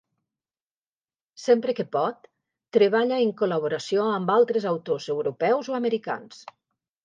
[1.41, 2.25] Sempre que pot,
[2.79, 6.45] treballa en col·laboració amb altres autors europeus o americans.